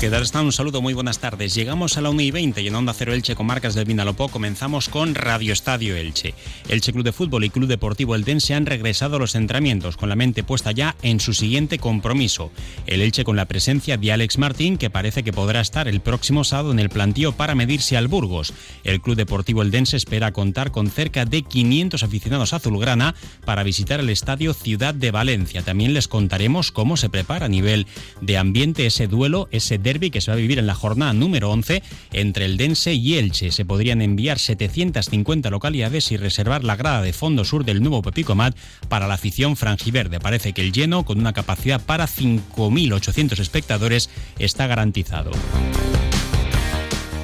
¿Qué 0.00 0.10
tal 0.10 0.22
están? 0.22 0.44
Un 0.44 0.52
saludo, 0.52 0.80
muy 0.80 0.94
buenas 0.94 1.18
tardes. 1.18 1.56
Llegamos 1.56 1.98
a 1.98 2.00
la 2.00 2.10
1 2.10 2.22
y 2.22 2.30
20 2.30 2.62
y 2.62 2.68
en 2.68 2.74
Onda 2.76 2.94
Cero 2.94 3.12
Elche 3.12 3.34
con 3.34 3.46
marcas 3.46 3.74
del 3.74 3.84
Vinalopó 3.84 4.28
comenzamos 4.28 4.88
con 4.88 5.16
Radio 5.16 5.52
Estadio 5.52 5.96
Elche. 5.96 6.34
Elche 6.68 6.92
Club 6.92 7.02
de 7.02 7.10
Fútbol 7.10 7.42
y 7.42 7.50
Club 7.50 7.66
Deportivo 7.66 8.14
Eldense 8.14 8.54
han 8.54 8.66
regresado 8.66 9.16
a 9.16 9.18
los 9.18 9.34
entrenamientos 9.34 9.96
con 9.96 10.08
la 10.08 10.14
mente 10.14 10.44
puesta 10.44 10.70
ya 10.70 10.94
en 11.02 11.18
su 11.18 11.34
siguiente 11.34 11.80
compromiso. 11.80 12.52
El 12.86 13.02
Elche 13.02 13.24
con 13.24 13.34
la 13.34 13.46
presencia 13.46 13.96
de 13.96 14.12
Alex 14.12 14.38
Martín 14.38 14.78
que 14.78 14.88
parece 14.88 15.24
que 15.24 15.32
podrá 15.32 15.60
estar 15.60 15.88
el 15.88 15.98
próximo 15.98 16.44
sábado 16.44 16.70
en 16.70 16.78
el 16.78 16.90
plantío 16.90 17.32
para 17.32 17.56
medirse 17.56 17.96
al 17.96 18.06
Burgos. 18.06 18.52
El 18.84 19.00
Club 19.00 19.16
Deportivo 19.16 19.62
Eldense 19.62 19.96
espera 19.96 20.30
contar 20.30 20.70
con 20.70 20.92
cerca 20.92 21.24
de 21.24 21.42
500 21.42 22.04
aficionados 22.04 22.52
azulgrana 22.52 23.16
para 23.44 23.64
visitar 23.64 23.98
el 23.98 24.10
estadio 24.10 24.54
Ciudad 24.54 24.94
de 24.94 25.10
Valencia. 25.10 25.62
También 25.62 25.92
les 25.92 26.06
contaremos 26.06 26.70
cómo 26.70 26.96
se 26.96 27.10
prepara 27.10 27.46
a 27.46 27.48
nivel 27.48 27.88
de 28.20 28.38
ambiente 28.38 28.86
ese 28.86 29.08
duelo, 29.08 29.48
ese 29.50 29.87
derby 29.88 30.10
que 30.10 30.20
se 30.20 30.30
va 30.30 30.34
a 30.34 30.40
vivir 30.40 30.58
en 30.58 30.66
la 30.66 30.74
jornada 30.74 31.14
número 31.14 31.50
11 31.50 31.82
entre 32.12 32.44
el 32.44 32.58
Dense 32.58 32.92
y 32.92 33.16
Elche. 33.16 33.50
Se 33.50 33.64
podrían 33.64 34.02
enviar 34.02 34.38
750 34.38 35.48
localidades 35.48 36.12
y 36.12 36.18
reservar 36.18 36.62
la 36.62 36.76
grada 36.76 37.00
de 37.00 37.14
fondo 37.14 37.44
sur 37.44 37.64
del 37.64 37.80
nuevo 37.80 38.02
Pepicomat 38.02 38.54
para 38.90 39.06
la 39.06 39.14
afición 39.14 39.56
franjiverde. 39.56 40.20
Parece 40.20 40.52
que 40.52 40.60
el 40.60 40.72
lleno, 40.72 41.04
con 41.04 41.18
una 41.18 41.32
capacidad 41.32 41.80
para 41.80 42.06
5.800 42.06 43.38
espectadores, 43.38 44.10
está 44.38 44.66
garantizado. 44.66 45.30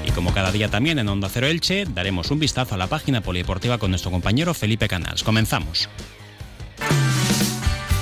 Y 0.06 0.10
como 0.12 0.32
cada 0.32 0.50
día 0.50 0.70
también 0.70 0.98
en 0.98 1.08
Onda 1.08 1.28
Cero 1.28 1.46
Elche, 1.46 1.84
daremos 1.84 2.30
un 2.30 2.38
vistazo 2.38 2.76
a 2.76 2.78
la 2.78 2.86
página 2.86 3.20
polideportiva 3.20 3.76
con 3.76 3.90
nuestro 3.90 4.10
compañero 4.10 4.54
Felipe 4.54 4.88
Canals. 4.88 5.22
Comenzamos. 5.22 5.90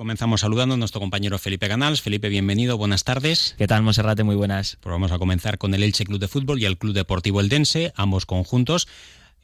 Comenzamos 0.00 0.40
saludando 0.40 0.76
a 0.76 0.78
nuestro 0.78 0.98
compañero 0.98 1.38
Felipe 1.38 1.68
Canals. 1.68 2.00
Felipe, 2.00 2.30
bienvenido, 2.30 2.78
buenas 2.78 3.04
tardes. 3.04 3.54
¿Qué 3.58 3.66
tal, 3.66 3.82
Monserrate? 3.82 4.24
Muy 4.24 4.34
buenas. 4.34 4.78
Pues 4.80 4.90
vamos 4.90 5.12
a 5.12 5.18
comenzar 5.18 5.58
con 5.58 5.74
el 5.74 5.82
Elche 5.82 6.06
Club 6.06 6.18
de 6.18 6.26
Fútbol 6.26 6.58
y 6.58 6.64
el 6.64 6.78
Club 6.78 6.94
Deportivo 6.94 7.38
Eldense, 7.38 7.92
ambos 7.96 8.24
conjuntos. 8.24 8.88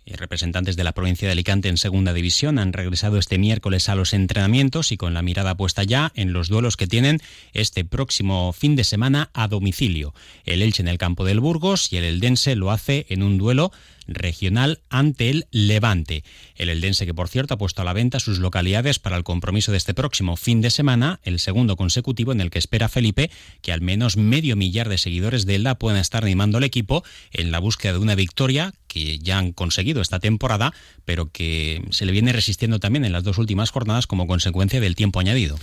Y 0.09 0.15
representantes 0.15 0.77
de 0.77 0.85
la 0.85 0.93
provincia 0.93 1.27
de 1.27 1.33
Alicante 1.33 1.69
en 1.69 1.79
segunda 1.79 2.13
división 2.13 2.61
han 2.61 2.73
regresado 2.73 3.19
este 3.19 3.39
miércoles 3.39 3.89
a 3.89 3.97
los 3.97 4.13
entrenamientos 4.13 4.93
y 4.93 4.97
con 4.97 5.15
la 5.15 5.23
mirada 5.23 5.57
puesta 5.57 5.83
ya 5.83 6.13
en 6.15 6.33
los 6.33 6.49
duelos 6.49 6.77
que 6.77 6.87
tienen 6.87 7.19
este 7.53 7.85
próximo 7.85 8.53
fin 8.53 8.77
de 8.77 8.85
semana 8.85 9.31
a 9.35 9.49
domicilio. 9.49 10.15
El 10.45 10.63
Elche 10.63 10.81
en 10.81 10.87
el 10.87 10.97
campo 10.97 11.25
del 11.25 11.41
Burgos 11.41 11.93
y 11.93 11.97
el 11.97 12.05
Eldense 12.05 12.55
lo 12.55 12.71
hace 12.71 13.07
en 13.09 13.25
un 13.25 13.37
duelo 13.37 13.73
regional 14.07 14.79
ante 14.91 15.29
el 15.29 15.47
Levante. 15.51 16.23
El 16.55 16.69
Eldense 16.69 17.05
que 17.05 17.15
por 17.15 17.29
cierto 17.29 17.55
ha 17.55 17.59
puesto 17.59 17.83
a 17.83 17.85
la 17.85 17.93
venta 17.93 18.21
sus 18.21 18.39
localidades 18.39 19.01
para 19.01 19.17
el 19.17 19.25
compromiso 19.25 19.73
de 19.73 19.79
este 19.79 19.93
próximo 19.93 20.37
fin 20.37 20.61
de 20.61 20.71
semana, 20.71 21.19
el 21.25 21.41
segundo 21.41 21.75
consecutivo 21.75 22.31
en 22.31 22.41
el 22.41 22.51
que 22.51 22.61
espera 22.61 22.89
Felipe 22.89 23.33
que 23.61 23.73
al 23.73 23.81
menos 23.81 24.17
medio 24.17 24.55
millar 24.55 24.89
de 24.89 24.99
seguidores 24.99 25.47
de 25.47 25.57
Elda 25.57 25.75
puedan 25.75 26.01
estar 26.01 26.23
animando 26.23 26.59
al 26.59 26.65
equipo 26.65 27.03
en 27.33 27.51
la 27.51 27.59
búsqueda 27.59 27.95
de 27.95 27.99
una 27.99 28.15
victoria 28.15 28.73
que 28.97 29.19
ya 29.19 29.39
han 29.39 29.53
conseguido 29.53 30.01
esta 30.01 30.21
temporada, 30.21 30.73
pero 31.05 31.31
que 31.31 31.83
se 31.91 32.07
le 32.07 32.13
viene 32.13 32.33
resistiendo 32.33 32.81
también 32.81 33.05
en 33.05 33.13
las 33.13 33.25
dos 33.25 33.37
últimas 33.37 33.71
jornadas 33.71 34.07
como 34.07 34.27
consecuencia 34.27 34.81
del 34.81 34.97
tiempo 34.97 35.21
añadido. 35.21 35.59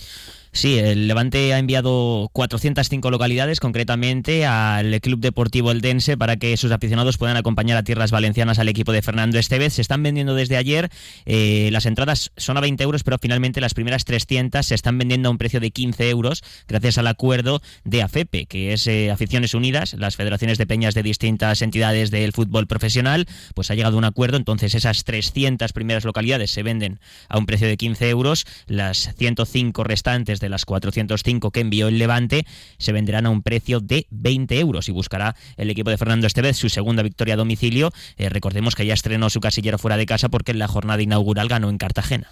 Sí, 0.56 0.78
el 0.78 1.08
Levante 1.08 1.52
ha 1.52 1.58
enviado 1.58 2.30
405 2.32 3.10
localidades 3.10 3.60
concretamente 3.60 4.46
al 4.46 5.02
Club 5.02 5.20
Deportivo 5.20 5.72
Eldense 5.72 6.16
para 6.16 6.38
que 6.38 6.56
sus 6.58 6.72
aficionados 6.72 7.18
puedan 7.18 7.38
acompañar 7.38 7.76
a 7.76 7.84
tierras 7.84 8.12
valencianas 8.12 8.60
al 8.60 8.70
equipo 8.70 8.92
de 8.92 9.02
Fernando 9.02 9.40
Estevez. 9.40 9.74
Se 9.74 9.82
están 9.82 10.04
vendiendo 10.04 10.36
desde 10.36 10.56
ayer, 10.56 10.92
eh, 11.26 11.70
las 11.72 11.88
entradas 11.88 12.32
son 12.38 12.58
a 12.58 12.62
20 12.62 12.84
euros, 12.84 13.04
pero 13.04 13.18
finalmente 13.20 13.62
las 13.62 13.74
primeras 13.74 14.06
300 14.06 14.64
se 14.64 14.76
están 14.76 15.00
vendiendo 15.00 15.28
a 15.28 15.32
un 15.32 15.40
precio 15.40 15.60
de 15.60 15.72
15 15.72 16.12
euros 16.12 16.44
gracias 16.68 17.00
al 17.00 17.08
acuerdo 17.08 17.60
de 17.84 18.04
AFEPE, 18.04 18.46
que 18.46 18.74
es 18.74 18.86
eh, 18.86 19.10
Aficiones 19.10 19.56
Unidas, 19.56 19.96
las 19.96 20.18
federaciones 20.18 20.60
de 20.60 20.68
peñas 20.68 20.94
de 20.94 21.02
distintas 21.02 21.64
entidades 21.64 22.12
del 22.12 22.32
fútbol 22.32 22.68
profesional, 22.68 23.26
pues 23.56 23.72
ha 23.72 23.76
llegado 23.76 23.98
un 23.98 24.06
acuerdo, 24.06 24.38
entonces 24.38 24.76
esas 24.76 25.04
300 25.04 25.74
primeras 25.74 26.06
localidades 26.06 26.52
se 26.52 26.62
venden 26.62 27.00
a 27.28 27.40
un 27.40 27.48
precio 27.48 27.68
de 27.68 27.76
15 27.76 28.08
euros, 28.08 28.46
las 28.68 29.16
105 29.18 29.84
restantes 29.84 30.43
de 30.44 30.50
las 30.50 30.66
405 30.66 31.52
que 31.52 31.62
envió 31.62 31.88
el 31.88 31.98
Levante 31.98 32.46
se 32.78 32.92
venderán 32.92 33.26
a 33.26 33.30
un 33.30 33.42
precio 33.42 33.80
de 33.80 34.06
20 34.12 34.60
euros 34.60 34.90
y 34.90 34.92
buscará 34.92 35.36
el 35.58 35.70
equipo 35.70 35.90
de 35.90 35.98
Fernando 35.98 36.28
Estevez 36.28 36.58
su 36.58 36.70
segunda 36.70 37.02
victoria 37.02 37.34
a 37.34 37.38
domicilio. 37.38 37.92
Eh, 38.18 38.30
recordemos 38.30 38.76
que 38.76 38.86
ya 38.86 38.94
estrenó 38.94 39.30
su 39.30 39.40
casillero 39.40 39.78
fuera 39.78 39.98
de 39.98 40.06
casa 40.06 40.30
porque 40.30 40.52
en 40.52 40.60
la 40.60 40.68
jornada 40.68 41.02
inaugural 41.02 41.48
ganó 41.48 41.70
en 41.70 41.78
Cartagena. 41.78 42.28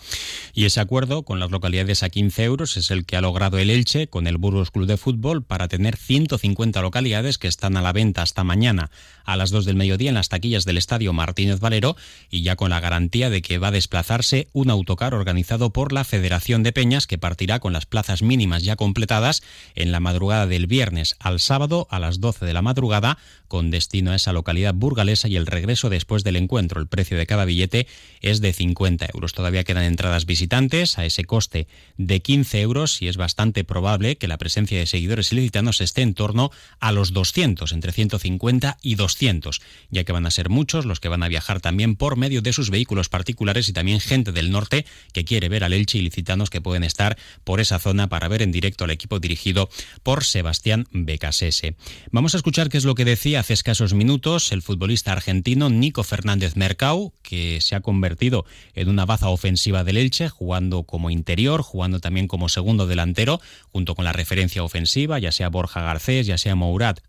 Y 0.54 0.66
ese 0.66 0.82
acuerdo 0.82 1.24
con 1.24 1.40
las 1.40 1.52
localidades 1.52 2.04
a 2.04 2.10
15 2.10 2.44
euros 2.44 2.78
es 2.78 2.92
el 2.92 3.06
que 3.06 3.16
ha 3.16 3.22
logrado 3.22 3.58
el 3.58 3.70
Elche 3.70 4.08
con 4.08 4.28
el 4.28 4.38
Burgos 4.38 4.72
Club 4.72 4.88
de 4.88 4.98
Fútbol 4.98 5.44
para 5.44 5.68
tener 5.68 5.96
150 5.96 6.82
localidades 6.82 7.38
que 7.38 7.48
están 7.48 7.78
a 7.78 7.82
la 7.82 7.94
venta 7.94 8.22
hasta 8.22 8.44
mañana 8.44 8.92
a 9.24 9.38
las 9.38 9.52
2 9.52 9.66
del 9.66 9.76
mediodía 9.76 10.10
en 10.10 10.16
las 10.16 10.30
taquillas 10.30 10.66
del 10.66 10.78
Estadio 10.78 11.14
Martínez 11.14 11.60
Valero 11.60 11.96
y 12.30 12.42
ya 12.42 12.56
con 12.58 12.72
la 12.72 12.80
garantía 12.80 13.30
de 13.30 13.42
que 13.42 13.58
va 13.58 13.70
a 13.70 13.72
desplazarse 13.72 14.50
un 14.52 14.70
autocar 14.70 15.14
organizado 15.14 15.72
por 15.72 15.94
la 15.94 16.04
Federación 16.04 16.64
de 16.64 16.74
Peñas 16.74 17.08
que 17.08 17.18
partirá 17.18 17.60
con 17.60 17.72
las 17.72 17.86
plazas 17.86 18.01
mínimas 18.22 18.64
ya 18.64 18.76
completadas 18.76 19.44
en 19.76 19.92
la 19.92 20.00
madrugada 20.00 20.48
del 20.48 20.68
viernes 20.68 21.16
al 21.20 21.40
sábado 21.40 21.88
a 21.90 22.00
las 22.00 22.20
12 22.20 22.46
de 22.46 22.54
la 22.54 22.62
madrugada 22.62 23.18
con 23.48 23.70
destino 23.70 24.12
a 24.12 24.16
esa 24.16 24.32
localidad 24.32 24.74
burgalesa 24.74 25.28
y 25.28 25.36
el 25.36 25.46
regreso 25.46 25.90
después 25.90 26.24
del 26.24 26.38
encuentro. 26.38 26.80
El 26.80 26.88
precio 26.88 27.18
de 27.18 27.28
cada 27.28 27.46
billete 27.46 27.88
es 28.22 28.40
de 28.40 28.54
50 28.54 29.08
euros. 29.14 29.34
Todavía 29.34 29.64
quedan 29.64 29.84
entradas 29.84 30.26
visitantes 30.26 30.98
a 30.98 31.06
ese 31.06 31.26
coste 31.26 31.68
de 31.98 32.22
15 32.22 32.62
euros 32.62 33.02
y 33.02 33.08
es 33.08 33.18
bastante 33.18 33.64
probable 33.64 34.18
que 34.18 34.28
la 34.28 34.38
presencia 34.38 34.80
de 34.80 34.86
seguidores 34.86 35.32
ilicitanos 35.32 35.82
esté 35.82 36.02
en 36.02 36.14
torno 36.14 36.50
a 36.80 36.92
los 36.92 37.12
200, 37.12 37.72
entre 37.74 37.92
150 37.92 38.78
y 38.82 38.96
200, 38.96 39.62
ya 39.90 40.04
que 40.04 40.14
van 40.14 40.26
a 40.26 40.32
ser 40.32 40.50
muchos 40.50 40.86
los 40.86 41.00
que 41.00 41.10
van 41.10 41.24
a 41.24 41.28
viajar 41.28 41.60
también 41.60 41.96
por 41.96 42.16
medio 42.16 42.42
de 42.42 42.54
sus 42.54 42.70
vehículos 42.70 43.10
particulares 43.10 43.68
y 43.68 43.74
también 43.74 44.00
gente 44.00 44.32
del 44.32 44.52
norte 44.52 44.86
que 45.14 45.26
quiere 45.26 45.50
ver 45.50 45.64
al 45.64 45.74
Elche 45.74 45.98
ilicitanos 45.98 46.50
que 46.50 46.62
pueden 46.62 46.84
estar 46.84 47.18
por 47.44 47.60
esa 47.60 47.80
zona 47.80 47.91
para 48.10 48.28
ver 48.28 48.42
en 48.42 48.52
directo 48.52 48.86
al 48.86 48.92
equipo 48.92 49.20
dirigido 49.20 49.70
por 50.02 50.24
Sebastián 50.24 50.88
Becasese. 50.92 51.76
Vamos 52.12 52.34
a 52.34 52.38
escuchar 52.38 52.70
qué 52.70 52.78
es 52.78 52.86
lo 52.86 52.96
que 52.96 53.06
decía 53.06 53.42
hace 53.42 53.54
escasos 53.54 53.94
minutos 53.94 54.52
el 54.52 54.62
futbolista 54.62 55.12
argentino 55.12 55.70
Nico 55.70 56.04
Fernández 56.04 56.56
Mercau, 56.56 57.14
que 57.22 57.60
se 57.60 57.76
ha 57.76 57.82
convertido 57.82 58.46
en 58.74 58.88
una 58.88 59.06
baza 59.06 59.30
ofensiva 59.30 59.84
del 59.84 59.98
Elche, 59.98 60.30
jugando 60.30 60.84
como 60.84 61.10
interior, 61.10 61.62
jugando 61.62 62.00
también 62.00 62.28
como 62.28 62.50
segundo 62.50 62.88
delantero, 62.88 63.42
junto 63.70 63.94
con 63.94 64.06
la 64.06 64.14
referencia 64.14 64.64
ofensiva, 64.64 65.20
ya 65.20 65.32
sea 65.32 65.50
Borja 65.50 65.82
Garcés, 65.82 66.28
ya 66.28 66.38
sea 66.38 66.56
Mourat 66.56 67.02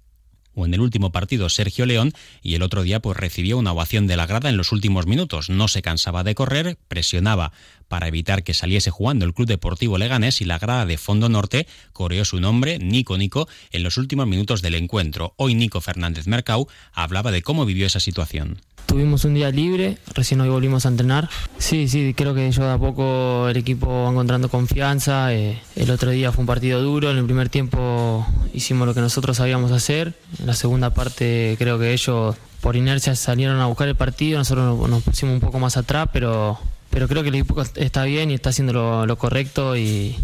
o 0.54 0.66
en 0.66 0.74
el 0.74 0.80
último 0.80 1.12
partido 1.12 1.48
Sergio 1.48 1.86
León 1.86 2.12
y 2.42 2.54
el 2.54 2.62
otro 2.62 2.82
día 2.82 3.00
pues 3.00 3.16
recibió 3.16 3.58
una 3.58 3.72
ovación 3.72 4.06
de 4.06 4.16
la 4.16 4.26
grada 4.26 4.48
en 4.48 4.56
los 4.56 4.72
últimos 4.72 5.06
minutos. 5.06 5.50
No 5.50 5.68
se 5.68 5.82
cansaba 5.82 6.24
de 6.24 6.34
correr, 6.34 6.78
presionaba 6.88 7.52
para 7.92 8.08
evitar 8.08 8.42
que 8.42 8.54
saliese 8.54 8.90
jugando 8.90 9.26
el 9.26 9.34
Club 9.34 9.46
Deportivo 9.46 9.98
Leganés 9.98 10.40
y 10.40 10.46
la 10.46 10.58
grada 10.58 10.86
de 10.86 10.96
Fondo 10.96 11.28
Norte 11.28 11.66
coreó 11.92 12.24
su 12.24 12.40
nombre, 12.40 12.78
Nico 12.78 13.18
Nico, 13.18 13.48
en 13.70 13.82
los 13.82 13.98
últimos 13.98 14.26
minutos 14.26 14.62
del 14.62 14.76
encuentro. 14.76 15.34
Hoy 15.36 15.54
Nico 15.54 15.78
Fernández 15.82 16.26
Mercau 16.26 16.68
hablaba 16.94 17.30
de 17.30 17.42
cómo 17.42 17.66
vivió 17.66 17.84
esa 17.84 18.00
situación. 18.00 18.62
Tuvimos 18.86 19.26
un 19.26 19.34
día 19.34 19.50
libre, 19.50 19.98
recién 20.14 20.40
hoy 20.40 20.48
volvimos 20.48 20.86
a 20.86 20.88
entrenar. 20.88 21.28
Sí, 21.58 21.86
sí, 21.86 22.14
creo 22.16 22.34
que 22.34 22.50
yo 22.50 22.64
de 22.64 22.70
a 22.70 22.78
poco 22.78 23.50
el 23.50 23.58
equipo 23.58 24.04
va 24.04 24.10
encontrando 24.10 24.48
confianza. 24.48 25.34
Eh, 25.34 25.60
el 25.76 25.90
otro 25.90 26.12
día 26.12 26.32
fue 26.32 26.44
un 26.44 26.46
partido 26.46 26.80
duro, 26.80 27.10
en 27.10 27.18
el 27.18 27.26
primer 27.26 27.50
tiempo 27.50 28.26
hicimos 28.54 28.86
lo 28.86 28.94
que 28.94 29.02
nosotros 29.02 29.36
sabíamos 29.36 29.70
hacer. 29.70 30.14
En 30.38 30.46
la 30.46 30.54
segunda 30.54 30.94
parte 30.94 31.56
creo 31.58 31.78
que 31.78 31.92
ellos 31.92 32.36
por 32.62 32.74
inercia 32.74 33.14
salieron 33.16 33.60
a 33.60 33.66
buscar 33.66 33.88
el 33.88 33.96
partido, 33.96 34.38
nosotros 34.38 34.88
nos 34.88 35.02
pusimos 35.02 35.34
un 35.34 35.40
poco 35.40 35.58
más 35.58 35.76
atrás, 35.76 36.08
pero, 36.10 36.58
pero 36.92 37.08
creo 37.08 37.22
que 37.22 37.30
el 37.30 37.34
equipo 37.36 37.60
está 37.60 38.04
bien 38.04 38.30
y 38.30 38.34
está 38.34 38.50
haciendo 38.50 39.06
lo, 39.06 39.18
correcto 39.18 39.76
y, 39.76 40.14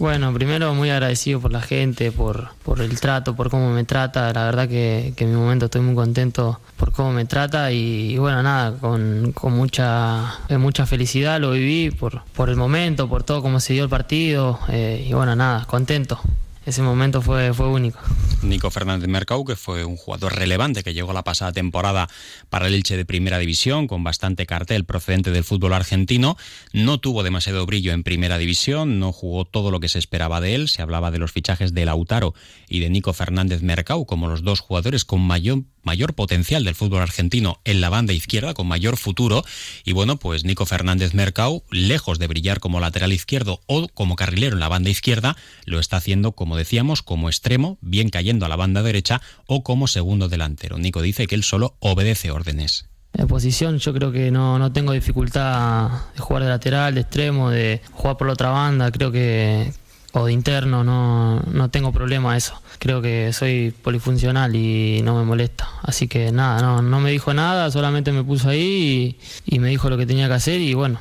Bueno, 0.00 0.34
primero 0.34 0.74
muy 0.74 0.90
agradecido 0.90 1.40
por 1.40 1.52
la 1.52 1.62
gente, 1.62 2.10
por, 2.10 2.48
por 2.64 2.80
el 2.80 2.98
trato, 3.00 3.36
por 3.36 3.48
cómo 3.48 3.70
me 3.70 3.84
trata. 3.84 4.32
La 4.32 4.44
verdad 4.44 4.68
que, 4.68 5.14
que 5.16 5.24
en 5.24 5.30
mi 5.30 5.36
momento 5.36 5.66
estoy 5.66 5.82
muy 5.82 5.94
contento 5.94 6.60
por 6.76 6.90
cómo 6.90 7.12
me 7.12 7.26
trata 7.26 7.70
y, 7.70 8.18
bueno, 8.18 8.42
nada, 8.42 8.76
con, 8.76 9.32
con 9.32 9.52
mucha, 9.52 10.34
eh, 10.48 10.58
mucha 10.58 10.84
felicidad 10.84 11.40
lo 11.40 11.52
viví 11.52 11.92
por, 11.92 12.22
por 12.34 12.50
el 12.50 12.56
momento, 12.56 13.08
por 13.08 13.22
todo 13.22 13.40
cómo 13.40 13.60
se 13.60 13.74
dio 13.74 13.84
el 13.84 13.88
partido 13.88 14.58
eh, 14.68 15.06
y 15.08 15.12
bueno, 15.12 15.36
nada, 15.36 15.64
contento 15.66 16.20
ese 16.66 16.82
momento 16.82 17.22
fue, 17.22 17.54
fue 17.54 17.68
único. 17.68 18.00
Nico 18.42 18.70
Fernández 18.70 19.08
Mercau, 19.08 19.44
que 19.44 19.56
fue 19.56 19.84
un 19.84 19.96
jugador 19.96 20.34
relevante 20.34 20.82
que 20.82 20.94
llegó 20.94 21.12
la 21.12 21.22
pasada 21.22 21.52
temporada 21.52 22.08
para 22.50 22.66
el 22.66 22.74
Elche 22.74 22.96
de 22.96 23.04
Primera 23.04 23.38
División, 23.38 23.86
con 23.86 24.04
bastante 24.04 24.46
cartel 24.46 24.84
procedente 24.84 25.30
del 25.30 25.44
fútbol 25.44 25.72
argentino, 25.72 26.36
no 26.72 26.98
tuvo 26.98 27.22
demasiado 27.22 27.64
brillo 27.66 27.92
en 27.92 28.02
Primera 28.02 28.36
División, 28.36 28.98
no 28.98 29.12
jugó 29.12 29.44
todo 29.44 29.70
lo 29.70 29.80
que 29.80 29.88
se 29.88 30.00
esperaba 30.00 30.40
de 30.40 30.56
él, 30.56 30.68
se 30.68 30.82
hablaba 30.82 31.10
de 31.10 31.18
los 31.18 31.32
fichajes 31.32 31.72
de 31.72 31.84
Lautaro 31.84 32.34
y 32.68 32.80
de 32.80 32.90
Nico 32.90 33.12
Fernández 33.12 33.62
Mercau 33.62 34.04
como 34.04 34.28
los 34.28 34.42
dos 34.42 34.60
jugadores 34.60 35.04
con 35.04 35.20
mayor 35.20 35.62
mayor 35.86 36.14
potencial 36.14 36.64
del 36.64 36.74
fútbol 36.74 37.00
argentino 37.00 37.60
en 37.64 37.80
la 37.80 37.88
banda 37.88 38.12
izquierda, 38.12 38.52
con 38.52 38.66
mayor 38.66 38.98
futuro. 38.98 39.44
Y 39.84 39.92
bueno, 39.92 40.18
pues 40.18 40.44
Nico 40.44 40.66
Fernández 40.66 41.14
Mercau, 41.14 41.62
lejos 41.70 42.18
de 42.18 42.26
brillar 42.26 42.60
como 42.60 42.80
lateral 42.80 43.12
izquierdo 43.12 43.60
o 43.66 43.88
como 43.88 44.16
carrilero 44.16 44.54
en 44.54 44.60
la 44.60 44.68
banda 44.68 44.90
izquierda, 44.90 45.36
lo 45.64 45.78
está 45.78 45.96
haciendo, 45.96 46.32
como 46.32 46.56
decíamos, 46.56 47.02
como 47.02 47.28
extremo, 47.28 47.78
bien 47.80 48.10
cayendo 48.10 48.44
a 48.44 48.48
la 48.48 48.56
banda 48.56 48.82
derecha 48.82 49.22
o 49.46 49.62
como 49.62 49.86
segundo 49.86 50.28
delantero. 50.28 50.76
Nico 50.76 51.00
dice 51.00 51.26
que 51.26 51.36
él 51.36 51.44
solo 51.44 51.76
obedece 51.78 52.30
órdenes. 52.30 52.86
En 53.14 53.28
posición 53.28 53.78
yo 53.78 53.94
creo 53.94 54.12
que 54.12 54.30
no, 54.30 54.58
no 54.58 54.72
tengo 54.72 54.92
dificultad 54.92 55.88
de 56.14 56.20
jugar 56.20 56.42
de 56.42 56.48
lateral, 56.50 56.94
de 56.94 57.00
extremo, 57.02 57.50
de 57.50 57.80
jugar 57.92 58.16
por 58.18 58.26
la 58.26 58.34
otra 58.34 58.50
banda. 58.50 58.90
Creo 58.90 59.10
que, 59.10 59.72
o 60.18 60.26
de 60.26 60.32
interno, 60.32 60.82
no, 60.82 61.42
no 61.42 61.70
tengo 61.70 61.92
problema 61.92 62.36
eso. 62.36 62.60
Creo 62.78 63.02
que 63.02 63.32
soy 63.34 63.74
polifuncional 63.82 64.56
y 64.56 65.02
no 65.02 65.14
me 65.14 65.24
molesta. 65.24 65.68
Así 65.82 66.08
que 66.08 66.32
nada, 66.32 66.62
no, 66.62 66.80
no 66.80 67.00
me 67.00 67.10
dijo 67.10 67.34
nada, 67.34 67.70
solamente 67.70 68.12
me 68.12 68.24
puso 68.24 68.48
ahí 68.48 69.18
y, 69.44 69.58
me 69.58 69.68
dijo 69.68 69.90
lo 69.90 69.98
que 69.98 70.06
tenía 70.06 70.26
que 70.28 70.34
hacer 70.34 70.60
y 70.60 70.72
bueno, 70.72 70.98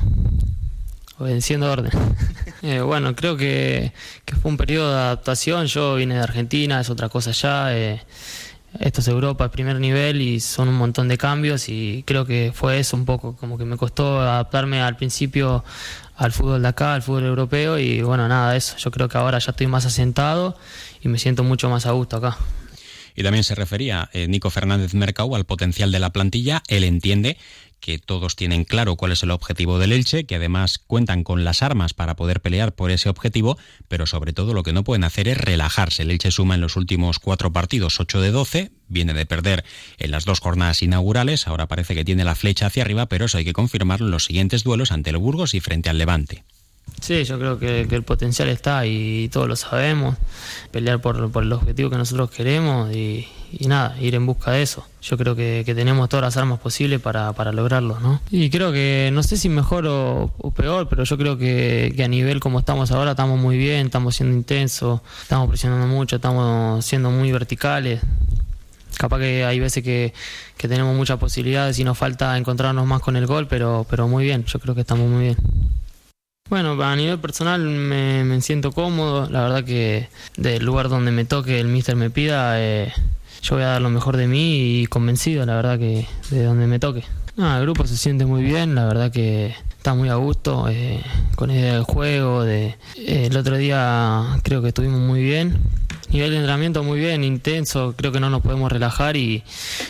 obedeciendo 1.18 1.72
orden. 1.72 1.92
Eh, 2.62 2.82
bueno, 2.82 3.16
creo 3.16 3.38
que, 3.38 3.92
fue 4.42 4.50
un 4.50 4.58
periodo 4.58 4.90
de 4.90 4.98
adaptación. 4.98 5.68
Yo 5.68 5.94
vine 5.96 6.16
de 6.16 6.22
Argentina, 6.22 6.82
es 6.82 6.90
otra 6.90 7.10
cosa. 7.10 7.32
Eh, 7.76 8.02
esto 8.80 9.01
es 9.01 9.07
Europa, 9.07 9.50
primer 9.50 9.80
nivel 9.80 10.22
y 10.22 10.39
son 10.39 10.68
un 10.69 10.75
montón 10.75 11.07
de 11.07 11.18
cambios 11.18 11.69
y 11.69 12.04
creo 12.06 12.25
que 12.25 12.51
fue 12.54 12.80
eso 12.80 12.98
un 12.98 13.06
poco, 13.06 13.36
como 13.36 13.57
que 13.57 13.66
me 13.66 13.77
costó 13.77 14.19
adaptarme 14.22 14.81
al 14.81 14.95
principio 14.95 15.63
al 16.16 16.31
fútbol 16.31 16.62
de 16.62 16.68
acá, 16.68 16.94
al 16.94 17.01
fútbol 17.01 17.25
europeo 17.25 17.77
y 17.77 18.01
bueno, 18.01 18.27
nada, 18.27 18.56
eso. 18.56 18.77
Yo 18.77 18.92
creo 18.92 19.10
que 19.10 19.18
ahora 19.18 19.39
ya 19.39 19.51
estoy 19.51 19.68
más 19.68 19.86
asentado 19.86 20.57
y 21.01 21.10
me 21.10 21.19
siento 21.19 21.44
mucho 21.44 21.69
más 21.69 21.86
a 21.86 21.92
gusto 21.92 22.18
acá. 22.18 22.38
Y 23.16 23.24
también 23.24 23.44
se 23.44 23.56
refería 23.56 24.10
eh, 24.14 24.28
Nico 24.28 24.50
Fernández 24.50 24.94
Mercau 24.94 25.36
al 25.36 25.46
potencial 25.46 25.92
de 25.92 26.00
la 26.00 26.12
plantilla. 26.12 26.64
Él 26.68 26.84
entiende 26.84 27.38
que 27.80 28.00
todos 28.00 28.36
tienen 28.36 28.64
claro 28.64 28.96
cuál 28.96 29.12
es 29.12 29.22
el 29.22 29.30
objetivo 29.30 29.78
del 29.78 29.92
Elche, 29.92 30.26
que 30.26 30.36
además 30.36 30.80
cuentan 30.80 31.24
con 31.24 31.44
las 31.44 31.62
armas 31.62 31.94
para 31.94 32.16
poder 32.16 32.42
pelear 32.42 32.74
por 32.74 32.90
ese 32.90 33.10
objetivo, 33.10 33.60
pero 33.88 34.08
sobre 34.08 34.34
todo 34.34 34.56
lo 34.56 34.64
que 34.64 34.74
no 34.74 34.84
pueden 34.84 35.04
hacer 35.04 35.28
es 35.28 35.38
relajarse. 35.38 36.02
El 36.02 36.10
Elche 36.10 36.32
suma 36.32 36.56
en 36.56 36.62
los 36.62 36.78
últimos 36.78 37.20
cuatro 37.20 37.54
partidos 37.54 38.00
8 38.00 38.22
de 38.22 38.32
12, 38.32 38.72
viene 38.88 39.14
de 39.14 39.28
perder 39.28 39.64
en 40.00 40.10
las 40.10 40.26
dos 40.26 40.40
jornadas 40.40 40.82
inaugurales, 40.82 41.48
ahora 41.48 41.68
parece 41.68 41.94
que 41.94 42.04
tiene 42.04 42.24
la 42.24 42.34
flecha 42.34 42.66
hacia 42.66 42.82
arriba, 42.82 43.06
pero 43.06 43.26
eso 43.26 43.38
hay 43.38 43.46
que 43.46 43.54
confirmarlo 43.54 44.08
en 44.08 44.12
los 44.12 44.26
siguientes 44.26 44.64
duelos 44.64 44.92
ante 44.92 45.12
el 45.12 45.18
Burgos 45.18 45.54
y 45.54 45.60
frente 45.60 45.90
al 45.90 46.00
Levante. 46.00 46.44
Sí, 47.02 47.24
yo 47.24 47.38
creo 47.38 47.60
que, 47.60 47.82
el 47.82 48.04
potencial 48.04 48.50
está 48.50 48.86
y 48.86 49.30
todos 49.30 49.48
lo 49.48 49.56
sabemos. 49.56 50.16
Pelear 50.72 51.02
por, 51.02 51.18
el 51.18 51.54
objetivo 51.54 51.90
que 51.90 51.98
nosotros 51.98 52.32
queremos 52.32 52.94
y, 52.96 53.28
nada, 53.68 53.96
ir 54.00 54.16
en 54.16 54.26
busca 54.26 54.52
de 54.52 54.62
eso. 54.62 54.86
Yo 55.02 55.18
creo 55.18 55.36
que, 55.36 55.64
tenemos 55.66 56.10
todas 56.10 56.24
las 56.24 56.38
armas 56.38 56.60
posibles 56.60 57.00
para, 57.00 57.52
lograrlo, 57.52 58.00
¿no? 58.00 58.22
Y 58.32 58.50
creo 58.50 58.72
que, 58.72 59.10
no 59.14 59.24
sé 59.24 59.38
si 59.38 59.50
mejor 59.50 59.86
o, 59.88 60.54
peor, 60.56 60.88
pero 60.90 61.04
yo 61.04 61.18
creo 61.18 61.38
que, 61.38 61.94
a 62.04 62.08
nivel 62.08 62.40
como 62.40 62.60
estamos 62.60 62.92
ahora 62.92 63.12
estamos 63.12 63.40
muy 63.40 63.58
bien, 63.58 63.88
estamos 63.88 64.16
siendo 64.16 64.36
intensos, 64.36 65.02
estamos 65.22 65.48
presionando 65.50 65.88
mucho, 65.88 66.16
estamos 66.16 66.84
siendo 66.86 67.12
muy 67.12 67.32
verticales. 67.32 68.02
Capaz 68.98 69.20
que 69.20 69.44
hay 69.44 69.60
veces 69.60 69.84
que, 69.84 70.14
tenemos 70.58 70.96
muchas 70.96 71.20
posibilidades 71.20 71.78
y 71.78 71.84
nos 71.84 71.96
falta 71.96 72.36
encontrarnos 72.36 72.88
más 72.88 73.00
con 73.00 73.16
el 73.16 73.28
gol, 73.28 73.48
pero, 73.48 73.86
pero 73.88 74.08
muy 74.08 74.24
bien, 74.24 74.44
yo 74.46 74.60
creo 74.60 74.74
que 74.74 74.82
estamos 74.82 75.08
muy 75.08 75.26
bien. 75.26 75.38
Bueno, 76.48 76.80
a 76.84 76.96
nivel 76.96 77.18
personal 77.18 77.60
me, 77.60 78.40
siento 78.40 78.72
cómodo, 78.72 79.28
la 79.32 79.42
verdad 79.42 79.64
que 79.64 80.10
del 80.38 80.64
lugar 80.64 80.90
donde 80.90 81.10
me 81.12 81.26
toque 81.26 81.60
el 81.60 81.68
mister 81.68 81.96
me 81.96 82.12
pida, 82.12 82.62
eh, 82.62 82.94
yo 83.42 83.56
voy 83.56 83.64
a 83.64 83.70
dar 83.70 83.82
lo 83.82 83.90
mejor 83.90 84.16
de 84.16 84.28
mí 84.28 84.82
y 84.82 84.86
convencido, 84.86 85.44
la 85.48 85.56
verdad 85.56 85.80
que 85.80 86.08
de 86.30 86.44
donde 86.44 86.68
me 86.68 86.78
toque. 86.78 87.04
el 87.36 87.62
grupo 87.64 87.88
se 87.88 87.98
siente 87.98 88.28
muy 88.28 88.44
bien, 88.44 88.76
la 88.76 88.86
verdad 88.86 89.12
que 89.12 89.56
está 89.76 89.96
muy 89.96 90.10
a 90.10 90.16
gusto 90.16 90.70
eh, 90.70 91.02
con 91.36 91.50
idea 91.50 91.74
del 91.74 91.84
juego. 91.84 92.44
De, 92.44 92.76
eh, 92.96 93.26
el 93.26 93.36
otro 93.38 93.58
día 93.58 94.38
creo 94.44 94.62
que 94.62 94.68
estuvimos 94.68 95.00
muy 95.00 95.24
bien 95.24 95.58
nivel 96.10 96.31
de 96.31 96.38
entrenamiento 96.38 96.84
muy 96.84 97.00
bien, 97.00 97.24
intenso, 97.24 97.94
creo 97.98 98.12
que 98.12 98.19
no 98.19 98.30
nos 98.30 98.42
podemos 98.42 98.72
relajar 98.72 99.18
y 99.18 99.44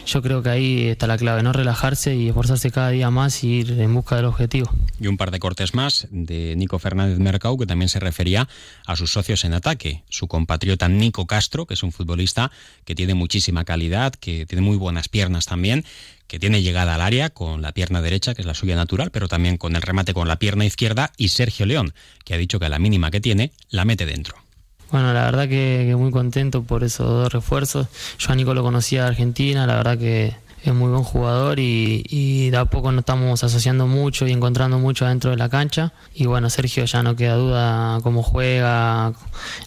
yo 0.06 0.22
creo 0.22 0.42
que 0.42 0.50
ahí 0.50 0.88
está 0.88 1.08
la 1.08 1.18
clave, 1.18 1.44
no 1.44 1.54
relajarse 1.54 2.16
y 2.16 2.28
esforzarse 2.28 2.72
cada 2.72 2.90
día 2.90 3.10
más 3.10 3.44
y 3.44 3.48
ir 3.48 3.80
en 3.80 3.94
busca 3.94 4.16
del 4.16 4.26
objetivo. 4.26 4.70
Y 5.00 5.08
un 5.08 5.18
par 5.18 5.32
de 5.32 5.40
cortes 5.40 5.74
más 5.74 6.08
de 6.12 6.56
Nico 6.56 6.80
Fernández 6.80 7.20
Mercau, 7.20 7.58
que 7.58 7.66
también 7.66 7.90
se 7.90 8.00
refería 8.00 8.48
a 8.86 8.96
sus 8.96 9.12
socios 9.12 9.44
en 9.46 9.54
ataque, 9.54 10.04
su 10.10 10.28
compatriota 10.28 10.88
Nico 10.88 11.26
Castro, 11.26 11.66
que 11.66 11.74
es 11.74 11.84
un 11.84 11.92
futbolista 11.92 12.52
que 12.86 12.96
tiene 12.96 13.14
muchísima 13.14 13.66
calidad, 13.66 14.14
que 14.14 14.46
tiene 14.46 14.62
muy 14.62 14.78
buenas 14.78 15.10
piernas 15.10 15.46
también, 15.46 15.86
que 16.28 16.40
tiene 16.40 16.62
llegada 16.62 16.96
al 16.96 17.02
área 17.02 17.30
con 17.30 17.62
la 17.62 17.72
pierna 17.72 18.02
derecha, 18.02 18.34
que 18.34 18.42
es 18.42 18.48
la 18.48 18.54
suya 18.54 18.76
natural, 18.76 19.12
pero 19.12 19.28
también 19.28 19.58
con 19.58 19.76
el 19.76 19.82
remate 19.82 20.14
con 20.14 20.28
la 20.28 20.40
pierna 20.40 20.66
izquierda, 20.66 21.12
y 21.18 21.30
Sergio 21.30 21.66
León, 21.66 21.94
que 22.24 22.34
ha 22.34 22.38
dicho 22.38 22.60
que 22.60 22.66
a 22.66 22.70
la 22.70 22.80
mínima 22.80 23.12
que 23.12 23.22
tiene, 23.22 23.52
la 23.70 23.86
mete 23.86 24.06
dentro. 24.06 24.45
Bueno, 24.92 25.14
la 25.14 25.26
verdad 25.26 25.50
que, 25.50 25.94
muy 25.98 26.12
contento 26.12 26.64
por 26.64 26.84
esos 26.84 27.08
dos 27.08 27.34
refuerzos. 27.34 27.88
Yo 28.18 28.32
a 28.32 28.36
Nico 28.36 28.54
lo 28.54 28.64
conocía 28.64 29.04
de 29.04 29.08
Argentina, 29.10 29.66
la 29.66 29.76
verdad 29.76 29.98
que 29.98 30.36
es 30.64 30.74
muy 30.74 30.90
buen 30.90 31.04
jugador 31.04 31.60
y, 31.60 32.50
de 32.50 32.58
a 32.58 32.66
poco 32.66 32.92
nos 32.92 33.02
estamos 33.02 33.44
asociando 33.44 33.88
mucho 33.88 34.28
y 34.28 34.32
encontrando 34.32 34.80
mucho 34.80 35.06
dentro 35.06 35.32
de 35.32 35.38
la 35.38 35.50
cancha. 35.50 35.94
Y 36.14 36.26
bueno, 36.26 36.50
Sergio 36.50 36.86
ya 36.86 37.04
no 37.04 37.16
queda 37.16 37.36
duda 37.36 38.00
cómo 38.04 38.24
juega, 38.24 39.14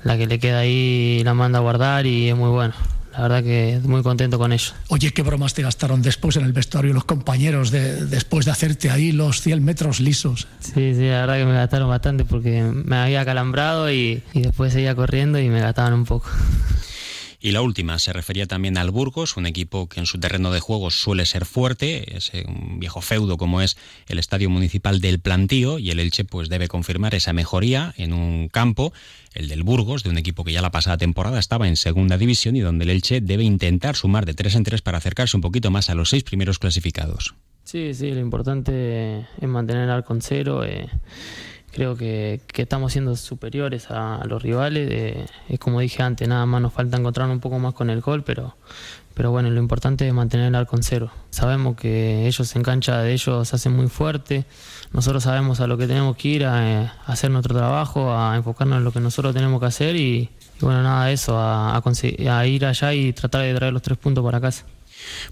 la 0.03 0.19
que 0.19 0.27
le 0.27 0.39
queda 0.39 0.61
ahí 0.61 1.23
la 1.25 1.35
manda 1.35 1.59
a 1.59 1.63
guardar 1.63 2.07
y 2.07 2.31
es 2.31 2.37
muy 2.37 2.51
bueno 2.51 2.75
la 3.19 3.23
verdad 3.23 3.43
que 3.43 3.81
muy 3.83 4.05
contento 4.05 4.39
con 4.39 4.53
eso. 4.53 4.75
Oye, 4.91 5.11
¿qué 5.11 5.23
bromas 5.23 5.53
te 5.53 5.63
gastaron 5.63 6.03
después 6.03 6.37
en 6.37 6.45
el 6.45 6.53
vestuario 6.53 6.93
los 6.93 7.05
compañeros 7.05 7.73
de, 7.73 8.07
después 8.07 8.45
de 8.45 8.53
hacerte 8.53 8.91
ahí 8.91 9.11
los 9.11 9.41
100 9.41 9.65
metros 9.65 9.99
lisos? 9.99 10.47
Sí, 10.61 10.95
sí, 10.95 11.09
la 11.09 11.23
verdad 11.23 11.39
que 11.39 11.45
me 11.45 11.55
gastaron 11.55 11.89
bastante 11.89 12.25
porque 12.25 12.63
me 12.63 12.95
había 12.95 13.25
calambrado 13.25 13.91
y, 13.91 14.23
y 14.35 14.43
después 14.43 14.73
seguía 14.73 14.95
corriendo 14.95 15.41
y 15.41 15.49
me 15.49 15.59
gastaban 15.61 15.95
un 15.95 16.05
poco. 16.05 16.31
Y 17.41 17.53
la 17.53 17.63
última 17.63 17.99
se 18.01 18.13
refería 18.13 18.47
también 18.47 18.77
al 18.79 18.91
Burgos, 18.91 19.37
un 19.37 19.47
equipo 19.47 19.89
que 19.89 20.01
en 20.01 20.07
su 20.07 20.19
terreno 20.19 20.51
de 20.51 20.59
juego 20.59 20.91
suele 20.91 21.25
ser 21.25 21.45
fuerte, 21.45 22.17
es 22.17 22.33
un 22.47 22.81
viejo 22.81 23.01
feudo 23.01 23.37
como 23.37 23.61
es 23.63 23.77
el 24.09 24.19
Estadio 24.19 24.51
Municipal 24.51 25.01
del 25.01 25.21
Plantío, 25.21 25.79
y 25.79 25.91
el 25.91 26.01
Elche 26.01 26.25
pues 26.25 26.49
debe 26.49 26.67
confirmar 26.67 27.15
esa 27.15 27.33
mejoría 27.33 27.95
en 27.97 28.13
un 28.13 28.49
campo, 28.49 28.93
el 29.35 29.47
del 29.47 29.63
Burgos, 29.63 30.03
de 30.03 30.11
un 30.11 30.19
equipo 30.19 30.43
que 30.43 30.53
ya 30.53 30.63
la 30.63 30.73
pasada 30.73 30.99
temporada 30.99 31.39
estaba 31.39 31.69
en 31.69 31.77
segunda 31.77 32.19
división 32.19 32.57
y 32.57 32.61
donde 32.61 32.85
el 32.85 32.91
Elche 32.91 33.21
debe 33.21 33.45
intentar 33.45 33.95
sumar 33.95 34.27
de 34.27 34.35
tres 34.35 34.57
en 34.57 34.65
tres 34.65 34.83
para 34.83 34.99
acercarse 34.99 35.37
un 35.37 35.41
poquito 35.41 35.71
más 35.71 35.91
a 35.91 35.95
los 35.95 36.11
seis 36.11 36.25
primeros 36.25 36.59
clasificados. 36.59 37.35
Sí, 37.63 37.95
sí, 37.95 38.11
lo 38.11 38.21
importante 38.21 39.21
es 39.41 39.49
mantener. 39.49 39.89
Eh 39.89 40.87
creo 41.79 41.97
que, 41.97 42.41
estamos 42.55 42.91
siendo 42.91 43.15
superiores 43.15 43.89
a, 43.91 44.25
los 44.27 44.43
rivales. 44.43 44.91
Eh, 44.91 45.27
es 45.49 45.61
como 45.61 45.79
dije 45.79 46.03
antes, 46.03 46.27
nada 46.27 46.45
más 46.45 46.61
nos 46.61 46.73
falta 46.73 46.97
encontrar 46.97 47.31
un 47.31 47.39
poco 47.39 47.61
más 47.61 47.73
con 47.73 47.89
el 47.89 48.01
gol, 48.01 48.25
pero, 48.25 48.57
pero 49.15 49.31
bueno, 49.31 49.49
lo 49.49 49.61
importante 49.61 50.07
es 50.09 50.13
mantener 50.13 50.49
el 50.49 50.57
arco 50.57 50.75
en 50.75 50.83
cero. 50.83 51.13
Sabemos 51.31 51.77
que 51.77 52.27
ellos 52.27 52.57
en 52.57 52.65
cancha 52.65 52.99
de 52.99 53.13
ellos 53.13 53.55
hacen 53.55 53.77
muy 53.77 53.87
fuerte. 53.87 54.45
Nosotros 54.93 55.23
sabemos 55.23 55.61
a 55.61 55.69
lo 55.69 55.79
que 55.79 55.87
tenemos 55.87 56.17
que 56.17 56.29
ir, 56.29 56.47
a, 56.47 56.83
eh, 56.83 56.91
hacer 57.07 57.31
nuestro 57.31 57.55
trabajo, 57.55 58.13
a 58.13 58.35
enfocarnos 58.35 58.79
en 58.79 58.85
lo 58.85 58.91
que 58.91 58.99
nosotros 58.99 59.33
tenemos 59.33 59.61
que 59.61 59.67
hacer 59.67 59.95
y, 59.95 60.31
bueno, 60.61 60.83
nada 60.83 61.07
de 61.07 61.13
eso, 61.13 61.39
a, 61.39 61.77
a 61.77 62.47
ir 62.49 62.67
allá 62.67 62.93
y 62.93 63.13
tratar 63.13 63.43
de 63.43 63.55
traer 63.55 63.73
los 63.73 63.83
tres 63.83 63.99
puntos 63.99 64.25
para 64.25 64.41
casa. 64.41 64.65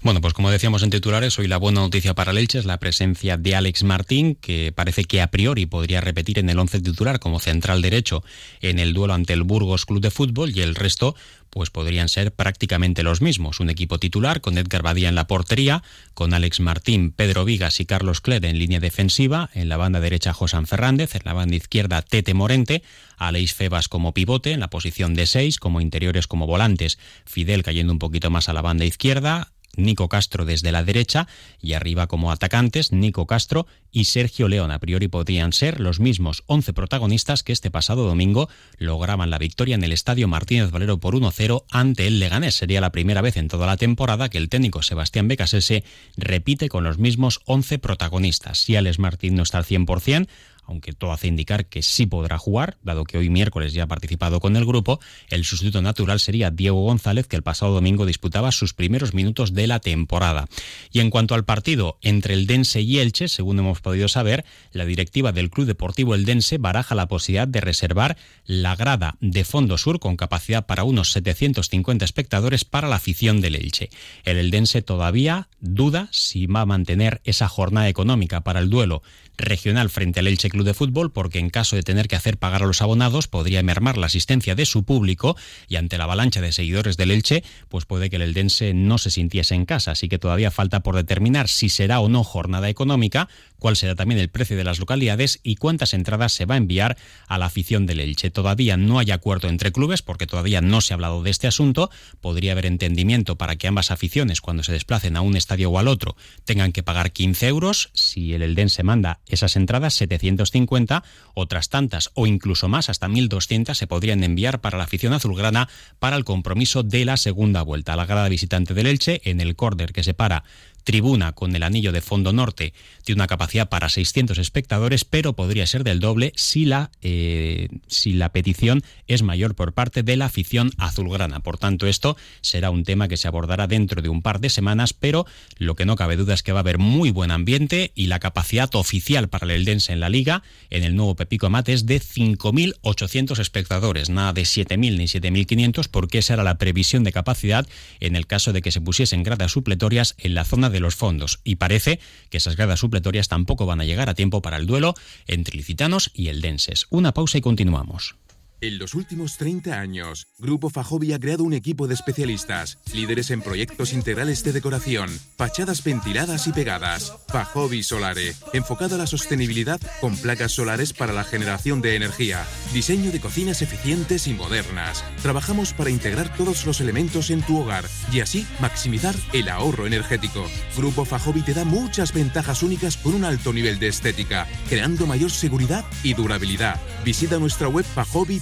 Bueno, 0.01 0.21
pues 0.21 0.33
como 0.33 0.51
decíamos 0.51 0.83
en 0.83 0.89
titulares, 0.89 1.37
hoy 1.39 1.47
la 1.47 1.57
buena 1.57 1.81
noticia 1.81 2.13
para 2.13 2.31
el 2.31 2.37
Elche 2.37 2.59
es 2.59 2.65
la 2.65 2.79
presencia 2.79 3.37
de 3.37 3.55
Alex 3.55 3.83
Martín, 3.83 4.35
que 4.35 4.71
parece 4.71 5.05
que 5.05 5.21
a 5.21 5.27
priori 5.27 5.65
podría 5.65 6.01
repetir 6.01 6.39
en 6.39 6.49
el 6.49 6.59
once 6.59 6.79
titular 6.79 7.19
como 7.19 7.39
central 7.39 7.81
derecho 7.81 8.23
en 8.61 8.79
el 8.79 8.93
duelo 8.93 9.13
ante 9.13 9.33
el 9.33 9.43
Burgos 9.43 9.85
Club 9.85 10.01
de 10.01 10.11
Fútbol 10.11 10.51
y 10.55 10.61
el 10.61 10.75
resto 10.75 11.15
pues 11.49 11.69
podrían 11.69 12.09
ser 12.09 12.31
prácticamente 12.33 13.03
los 13.03 13.21
mismos. 13.21 13.59
Un 13.59 13.69
equipo 13.69 13.97
titular 13.99 14.41
con 14.41 14.57
Edgar 14.57 14.83
Badía 14.83 15.09
en 15.09 15.15
la 15.15 15.27
portería, 15.27 15.81
con 16.13 16.33
Alex 16.33 16.59
Martín, 16.59 17.11
Pedro 17.11 17.45
Vigas 17.45 17.79
y 17.79 17.85
Carlos 17.85 18.21
Cled 18.21 18.43
en 18.43 18.59
línea 18.59 18.79
defensiva, 18.79 19.49
en 19.53 19.69
la 19.69 19.77
banda 19.77 19.99
derecha 19.99 20.33
José 20.33 20.57
Fernández, 20.65 21.15
en 21.15 21.21
la 21.25 21.33
banda 21.33 21.55
izquierda 21.55 22.01
Tete 22.01 22.33
Morente, 22.33 22.83
Aleix 23.17 23.53
Febas 23.53 23.87
como 23.87 24.13
pivote, 24.13 24.51
en 24.51 24.59
la 24.59 24.69
posición 24.69 25.13
de 25.15 25.25
seis, 25.25 25.57
como 25.57 25.81
interiores 25.81 26.27
como 26.27 26.45
volantes, 26.47 26.99
Fidel 27.25 27.63
cayendo 27.63 27.93
un 27.93 27.99
poquito 27.99 28.29
más 28.29 28.49
a 28.49 28.53
la 28.53 28.61
banda 28.61 28.85
izquierda, 28.85 29.51
Nico 29.77 30.09
Castro 30.09 30.43
desde 30.43 30.71
la 30.71 30.83
derecha 30.83 31.27
y 31.61 31.73
arriba 31.73 32.07
como 32.07 32.31
atacantes 32.31 32.91
Nico 32.91 33.25
Castro 33.25 33.67
y 33.91 34.05
Sergio 34.05 34.47
León. 34.47 34.71
A 34.71 34.79
priori 34.79 35.07
podrían 35.07 35.53
ser 35.53 35.79
los 35.79 35.99
mismos 35.99 36.43
11 36.47 36.73
protagonistas 36.73 37.43
que 37.43 37.53
este 37.53 37.71
pasado 37.71 38.05
domingo 38.05 38.49
lograban 38.77 39.29
la 39.29 39.37
victoria 39.37 39.75
en 39.75 39.83
el 39.83 39.93
Estadio 39.93 40.27
Martínez 40.27 40.71
Valero 40.71 40.99
por 40.99 41.15
1-0 41.15 41.63
ante 41.71 42.07
el 42.07 42.19
Leganés. 42.19 42.55
Sería 42.55 42.81
la 42.81 42.91
primera 42.91 43.21
vez 43.21 43.37
en 43.37 43.47
toda 43.47 43.67
la 43.67 43.77
temporada 43.77 44.29
que 44.29 44.37
el 44.37 44.49
técnico 44.49 44.83
Sebastián 44.83 45.27
Becasese 45.27 45.83
repite 46.17 46.69
con 46.69 46.83
los 46.83 46.97
mismos 46.97 47.39
11 47.45 47.79
protagonistas. 47.79 48.59
Si 48.59 48.75
Alex 48.75 48.99
Martín 48.99 49.35
no 49.35 49.43
está 49.43 49.59
al 49.59 49.65
100%, 49.65 50.27
aunque 50.67 50.93
todo 50.93 51.11
hace 51.11 51.27
indicar 51.27 51.65
que 51.65 51.81
sí 51.81 52.05
podrá 52.05 52.37
jugar, 52.37 52.77
dado 52.83 53.03
que 53.03 53.17
hoy 53.17 53.29
miércoles 53.29 53.73
ya 53.73 53.83
ha 53.83 53.87
participado 53.87 54.39
con 54.39 54.55
el 54.55 54.65
grupo, 54.65 54.99
el 55.29 55.45
sustituto 55.45 55.81
natural 55.81 56.19
sería 56.19 56.51
Diego 56.51 56.83
González, 56.83 57.27
que 57.27 57.35
el 57.35 57.43
pasado 57.43 57.73
domingo 57.73 58.05
disputaba 58.05 58.51
sus 58.51 58.73
primeros 58.73 59.13
minutos 59.13 59.53
de 59.53 59.67
la 59.67 59.79
temporada. 59.79 60.47
Y 60.91 60.99
en 60.99 61.09
cuanto 61.09 61.35
al 61.35 61.45
partido 61.45 61.97
entre 62.01 62.33
el 62.33 62.47
Dense 62.47 62.81
y 62.81 62.99
Elche, 62.99 63.27
según 63.27 63.59
hemos 63.59 63.81
podido 63.81 64.07
saber, 64.07 64.45
la 64.71 64.85
directiva 64.85 65.31
del 65.31 65.49
Club 65.49 65.67
Deportivo 65.67 66.15
Eldense 66.15 66.57
baraja 66.57 66.95
la 66.95 67.07
posibilidad 67.07 67.47
de 67.47 67.61
reservar 67.61 68.17
la 68.45 68.75
grada 68.75 69.17
de 69.19 69.43
Fondo 69.43 69.77
Sur 69.77 69.99
con 69.99 70.17
capacidad 70.17 70.65
para 70.65 70.83
unos 70.83 71.11
750 71.11 72.05
espectadores 72.05 72.65
para 72.65 72.87
la 72.87 72.97
afición 72.97 73.41
del 73.41 73.55
Elche. 73.55 73.89
El 74.23 74.37
Eldense 74.37 74.81
todavía 74.81 75.47
duda 75.59 76.09
si 76.11 76.45
va 76.45 76.61
a 76.61 76.65
mantener 76.65 77.21
esa 77.23 77.47
jornada 77.47 77.89
económica 77.89 78.41
para 78.41 78.59
el 78.59 78.69
duelo 78.69 79.01
regional 79.37 79.89
frente 79.89 80.19
al 80.19 80.27
Elche 80.27 80.49
Club 80.49 80.65
de 80.65 80.73
Fútbol 80.73 81.11
porque 81.11 81.39
en 81.39 81.49
caso 81.49 81.75
de 81.75 81.83
tener 81.83 82.07
que 82.07 82.15
hacer 82.15 82.37
pagar 82.37 82.63
a 82.63 82.67
los 82.67 82.81
abonados 82.81 83.27
podría 83.27 83.63
mermar 83.63 83.97
la 83.97 84.07
asistencia 84.07 84.55
de 84.55 84.65
su 84.65 84.83
público 84.83 85.37
y 85.67 85.75
ante 85.75 85.97
la 85.97 86.05
avalancha 86.05 86.41
de 86.41 86.51
seguidores 86.51 86.97
del 86.97 87.11
Elche 87.11 87.43
pues 87.69 87.85
puede 87.85 88.09
que 88.09 88.17
el 88.17 88.23
Eldense 88.23 88.73
no 88.73 88.97
se 88.97 89.11
sintiese 89.11 89.55
en 89.55 89.65
casa, 89.65 89.91
así 89.91 90.09
que 90.09 90.19
todavía 90.19 90.51
falta 90.51 90.81
por 90.81 90.95
determinar 90.95 91.47
si 91.47 91.69
será 91.69 91.99
o 91.99 92.09
no 92.09 92.23
jornada 92.23 92.69
económica, 92.69 93.29
cuál 93.59 93.75
será 93.75 93.95
también 93.95 94.19
el 94.19 94.29
precio 94.29 94.57
de 94.57 94.63
las 94.63 94.79
localidades 94.79 95.39
y 95.43 95.55
cuántas 95.55 95.93
entradas 95.93 96.33
se 96.33 96.45
va 96.45 96.55
a 96.55 96.57
enviar 96.57 96.97
a 97.27 97.37
la 97.37 97.45
afición 97.45 97.85
del 97.85 97.99
Elche. 97.99 98.31
Todavía 98.31 98.77
no 98.77 98.99
hay 98.99 99.11
acuerdo 99.11 99.49
entre 99.49 99.71
clubes 99.71 100.01
porque 100.01 100.27
todavía 100.27 100.61
no 100.61 100.81
se 100.81 100.93
ha 100.93 100.95
hablado 100.95 101.23
de 101.23 101.31
este 101.31 101.47
asunto, 101.47 101.89
podría 102.21 102.53
haber 102.53 102.65
entendimiento 102.65 103.37
para 103.37 103.55
que 103.55 103.67
ambas 103.67 103.91
aficiones 103.91 104.41
cuando 104.41 104.63
se 104.63 104.71
desplacen 104.71 105.17
a 105.17 105.21
un 105.21 105.35
estadio 105.35 105.69
o 105.69 105.79
al 105.79 105.87
otro 105.87 106.15
tengan 106.45 106.71
que 106.71 106.83
pagar 106.83 107.11
15 107.11 107.47
euros, 107.47 107.89
si 107.93 108.33
el 108.33 108.41
Eldense 108.41 108.83
manda 108.83 109.19
esas 109.27 109.55
entradas 109.55 109.93
750, 109.95 111.03
otras 111.33 111.69
tantas 111.69 112.11
o 112.13 112.27
incluso 112.27 112.67
más, 112.67 112.89
hasta 112.89 113.07
1200 113.07 113.77
se 113.77 113.87
podrían 113.87 114.23
enviar 114.23 114.61
para 114.61 114.77
la 114.77 114.85
afición 114.85 115.13
azulgrana 115.13 115.69
para 115.99 116.15
el 116.15 116.23
compromiso 116.23 116.83
de 116.83 117.05
la 117.05 117.17
segunda 117.17 117.61
vuelta. 117.61 117.95
La 117.95 118.05
grada 118.05 118.29
visitante 118.29 118.73
del 118.73 118.87
Elche 118.87 119.21
en 119.25 119.41
el 119.41 119.55
córner 119.55 119.93
que 119.93 120.03
separa 120.03 120.43
tribuna 120.87 121.33
con 121.33 121.53
el 121.53 121.63
anillo 121.63 121.91
de 121.91 121.99
fondo 121.99 122.31
norte 122.31 122.73
tiene 123.03 123.19
una 123.19 123.27
capacidad 123.27 123.67
para 123.67 123.89
600 123.89 124.37
espectadores, 124.37 125.03
pero 125.03 125.33
podría 125.33 125.67
ser 125.67 125.83
del 125.83 125.99
doble 125.99 126.31
si 126.37 126.63
la, 126.63 126.91
eh, 127.01 127.67
si 127.87 128.13
la 128.13 128.31
petición 128.31 128.81
es 129.05 129.21
mayor 129.21 129.53
por 129.53 129.73
parte 129.73 130.01
de 130.01 130.15
la 130.15 130.27
afición 130.27 130.71
azulgrana. 130.77 131.41
Por 131.41 131.57
tanto, 131.57 131.87
esto 131.87 132.15
será 132.39 132.69
un 132.69 132.85
tema 132.85 133.09
que 133.09 133.17
se 133.17 133.27
abordará 133.27 133.67
dentro 133.67 134.01
de 134.01 134.07
un 134.07 134.21
par 134.21 134.39
de 134.39 134.49
semanas, 134.49 134.93
pero 134.93 135.25
lo 135.57 135.75
que 135.75 135.85
no 135.85 135.97
cabe 135.97 136.15
duda 136.15 136.33
es 136.33 136.41
que 136.41 136.53
va 136.53 136.59
a 136.59 136.61
haber 136.61 136.77
muy 136.77 137.11
buen 137.11 137.31
ambiente 137.31 137.91
y 137.93 138.07
la 138.07 138.19
capacidad 138.19 138.73
oficial 138.75 139.27
para 139.27 139.43
el 139.43 139.51
Eldense 139.51 139.91
en 139.91 139.99
la 139.99 140.07
liga 140.07 140.41
en 140.69 140.83
el 140.83 140.95
nuevo 140.95 141.17
Pepico 141.17 141.47
Amate 141.47 141.73
es 141.73 141.85
de 141.85 141.99
5.800 141.99 143.39
espectadores, 143.39 144.09
nada 144.09 144.31
de 144.31 144.43
7.000 144.43 144.77
ni 144.77 145.03
7.500, 145.03 145.89
porque 145.91 146.19
esa 146.19 146.35
era 146.35 146.45
la 146.45 146.57
previsión 146.57 147.03
de 147.03 147.11
capacidad 147.11 147.67
en 147.99 148.15
el 148.15 148.25
caso 148.25 148.53
de 148.53 148.61
que 148.61 148.71
se 148.71 148.79
pusiesen 148.79 149.23
gradas 149.23 149.51
supletorias 149.51 150.15
en 150.19 150.33
la 150.33 150.45
zona 150.45 150.69
de 150.69 150.76
de 150.77 150.81
los 150.81 150.95
fondos 150.95 151.39
y 151.43 151.55
parece 151.55 151.99
que 152.29 152.37
esas 152.37 152.55
gradas 152.55 152.79
supletorias 152.79 153.27
tampoco 153.27 153.65
van 153.65 153.81
a 153.81 153.85
llegar 153.85 154.09
a 154.09 154.13
tiempo 154.13 154.43
para 154.43 154.57
el 154.57 154.67
duelo 154.67 154.93
entre 155.25 155.57
licitanos 155.57 156.11
y 156.13 156.27
eldenses. 156.27 156.85
Una 156.91 157.13
pausa 157.13 157.39
y 157.39 157.41
continuamos. 157.41 158.15
En 158.59 158.79
los 158.79 158.95
últimos 158.95 159.37
30 159.37 159.79
años, 159.79 160.25
Grupo 160.39 160.71
Fajobi 160.71 161.13
ha 161.13 161.19
creado 161.19 161.43
un 161.43 161.53
equipo 161.53 161.87
de 161.87 161.93
especialistas, 161.93 162.79
líderes 162.91 163.29
en 163.29 163.43
proyectos 163.43 163.93
integrales 163.93 164.43
de 164.43 164.51
decoración, 164.51 165.11
fachadas 165.37 165.83
ventiladas 165.83 166.47
y 166.47 166.53
pegadas. 166.53 167.13
Fajobi 167.27 167.83
Solare, 167.83 168.33
enfocado 168.53 168.95
a 168.95 168.97
la 168.97 169.05
sostenibilidad 169.05 169.79
con 170.01 170.17
placas 170.17 170.53
solares 170.53 170.91
para 170.91 171.13
la 171.13 171.23
generación 171.23 171.83
de 171.83 171.95
energía, 171.95 172.47
diseño 172.73 173.11
de 173.11 173.19
cocinas 173.19 173.61
eficientes 173.61 174.25
y 174.25 174.33
modernas. 174.33 175.03
Trabajamos 175.21 175.73
para 175.73 175.91
integrar 175.91 176.35
todos 176.35 176.65
los 176.65 176.81
elementos 176.81 177.29
en 177.29 177.43
tu 177.43 177.59
hogar 177.59 177.85
y 178.11 178.21
así 178.21 178.47
maximizar 178.59 179.13
el 179.33 179.49
ahorro 179.49 179.85
energético. 179.85 180.47
Grupo 180.75 181.05
Fajobi 181.05 181.43
te 181.43 181.53
da 181.53 181.63
muchas 181.63 182.11
ventajas 182.11 182.63
únicas 182.63 182.97
con 182.97 183.13
un 183.13 183.23
alto 183.23 183.53
nivel 183.53 183.77
de 183.77 183.89
estética, 183.89 184.47
creando 184.67 185.05
mayor 185.05 185.29
seguridad 185.29 185.85
y 186.01 186.15
durabilidad. 186.15 186.81
Visita 187.05 187.37
nuestra 187.37 187.67
web 187.67 187.85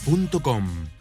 fajobi 0.06 0.96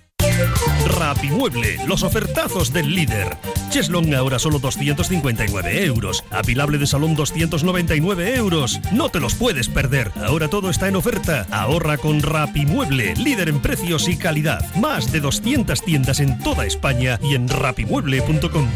Rapimueble, 0.87 1.79
los 1.87 2.03
ofertazos 2.03 2.73
del 2.73 2.95
líder. 2.95 3.37
Cheslong 3.71 4.15
ahora 4.15 4.39
solo 4.39 4.59
259 4.59 5.85
euros. 5.85 6.25
Apilable 6.31 6.79
de 6.79 6.87
salón 6.87 7.15
299 7.15 8.35
euros. 8.37 8.81
No 8.93 9.09
te 9.11 9.21
los 9.21 9.35
puedes 9.35 9.69
perder. 9.69 10.11
Ahora 10.25 10.49
todo 10.49 10.71
está 10.71 10.89
en 10.89 10.97
oferta. 10.97 11.47
Ahorra 11.51 11.99
con 11.99 12.23
Rapimueble, 12.23 13.15
líder 13.17 13.49
en 13.49 13.61
precios 13.61 14.09
y 14.09 14.17
calidad. 14.17 14.75
Más 14.77 15.13
de 15.13 15.21
200 15.21 15.83
tiendas 15.83 16.21
en 16.21 16.39
toda 16.39 16.67
España 16.67 17.19
y 17.23 17.35
en 17.35 17.49
rapimueble.com. 17.49 18.69